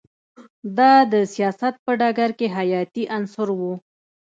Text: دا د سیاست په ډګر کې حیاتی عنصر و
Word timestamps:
دا 0.77 0.93
د 1.11 1.15
سیاست 1.33 1.73
په 1.83 1.91
ډګر 1.99 2.31
کې 2.39 2.47
حیاتی 2.57 3.03
عنصر 3.15 3.47
و 3.59 3.61